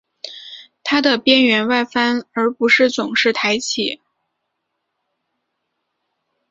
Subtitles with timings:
[0.83, 4.01] 它的边缘外翻而不是总是抬起。